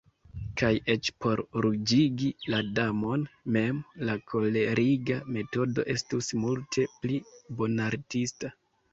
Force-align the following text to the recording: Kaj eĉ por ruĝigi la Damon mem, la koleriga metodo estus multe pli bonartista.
Kaj 0.59 0.69
eĉ 0.91 1.09
por 1.23 1.41
ruĝigi 1.65 2.29
la 2.53 2.61
Damon 2.79 3.25
mem, 3.57 3.81
la 4.09 4.15
koleriga 4.31 5.17
metodo 5.35 5.85
estus 5.95 6.31
multe 6.47 6.87
pli 7.05 7.19
bonartista. 7.61 8.51